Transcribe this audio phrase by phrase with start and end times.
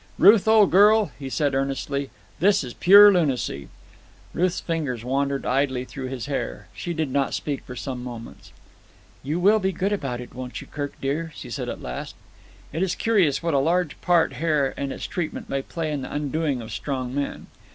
[0.17, 2.09] "Ruth, old girl," he said earnestly,
[2.39, 3.67] "this is pure lunacy."
[4.33, 6.69] Ruth's fingers wandered idly through his hair.
[6.73, 8.51] She did not speak for some moments.
[9.21, 12.15] "You will be good about it, won't you, Kirk dear?" she said at last.
[12.73, 16.11] It is curious what a large part hair and its treatment may play in the
[16.11, 17.45] undoing of strong men.